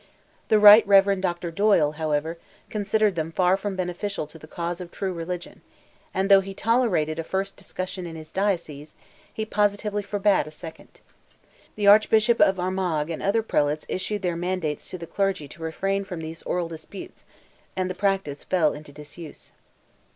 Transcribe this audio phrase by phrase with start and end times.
[0.47, 1.21] The Right Rev.
[1.21, 1.51] Dr.
[1.51, 2.39] Doyle, however,
[2.71, 5.61] considered them far from beneficial to the cause of true religion;
[6.11, 8.95] and though he tolerated a first discussion in his diocese,
[9.31, 11.01] he positively forbade a second.
[11.75, 16.03] The Archbishop of Armagh and other prelates issued their mandates to the clergy to refrain
[16.03, 17.23] from these oral disputes,
[17.75, 19.51] and the practice fell into disuse.